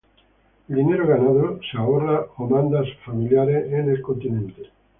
[0.67, 4.71] El dinero ganado es ahorrado o mandado a sus familiares en el continente.